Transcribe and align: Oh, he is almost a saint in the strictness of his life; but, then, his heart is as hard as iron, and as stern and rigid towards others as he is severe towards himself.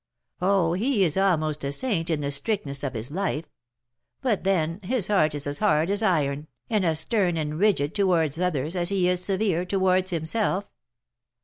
Oh, 0.41 0.73
he 0.73 1.03
is 1.03 1.15
almost 1.15 1.63
a 1.63 1.71
saint 1.71 2.09
in 2.09 2.21
the 2.21 2.31
strictness 2.31 2.83
of 2.83 2.95
his 2.95 3.11
life; 3.11 3.45
but, 4.19 4.43
then, 4.43 4.79
his 4.81 5.09
heart 5.09 5.35
is 5.35 5.45
as 5.45 5.59
hard 5.59 5.91
as 5.91 6.01
iron, 6.01 6.47
and 6.71 6.83
as 6.83 7.01
stern 7.01 7.37
and 7.37 7.59
rigid 7.59 7.93
towards 7.93 8.39
others 8.39 8.75
as 8.75 8.89
he 8.89 9.07
is 9.07 9.23
severe 9.23 9.63
towards 9.63 10.09
himself. 10.09 10.67